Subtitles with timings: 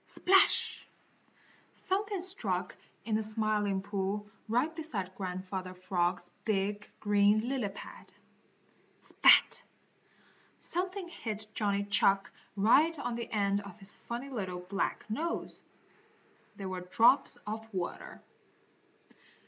[0.07, 0.83] Splash!
[1.73, 8.11] Something struck in the Smiling Pool right beside Grandfather Frog's big, green, lily pad.
[9.01, 9.61] Spat!
[10.57, 15.61] Something hit Johnny Chuck right on the end of his funny little, black nose.
[16.55, 18.23] They were drops of water.